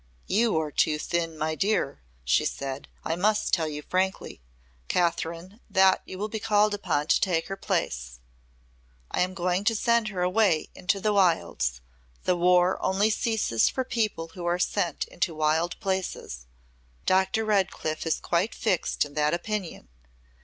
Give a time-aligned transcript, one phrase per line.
[0.25, 2.87] "You are too thin, my dear," she said.
[3.05, 4.41] "I must tell you frankly,
[4.87, 8.19] Kathryn, that you will be called upon to take her place.
[9.11, 11.81] I am going to send her away into the wilds.
[12.23, 16.47] The War only ceases for people who are sent into wild places.
[17.05, 17.45] Dr.
[17.45, 19.87] Redcliff is quite fixed in that opinion.